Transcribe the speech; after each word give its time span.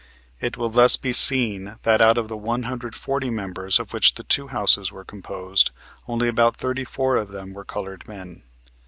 It 0.39 0.57
will 0.57 0.69
thus 0.71 0.97
be 0.97 1.13
seen 1.13 1.75
that 1.83 2.01
out 2.01 2.17
of 2.17 2.27
the 2.27 2.35
one 2.35 2.63
hundred 2.63 2.95
forty 2.95 3.29
members 3.29 3.79
of 3.79 3.93
which 3.93 4.15
the 4.15 4.23
two 4.23 4.47
Houses 4.47 4.91
were 4.91 5.05
composed 5.05 5.69
only 6.07 6.27
about 6.27 6.57
thirty 6.57 6.85
four 6.85 7.17
of 7.17 7.29
them 7.29 7.53
were 7.53 7.63
colored 7.63 8.07
men. 8.07 8.41